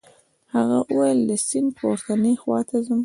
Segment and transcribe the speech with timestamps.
[0.53, 2.99] هغه وویل د سیند پورتنۍ خواته ځم.